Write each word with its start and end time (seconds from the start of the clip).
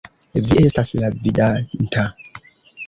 Vi 0.47 0.57
estas 0.69 0.91
la 1.03 1.11
Vidanta! 1.27 2.09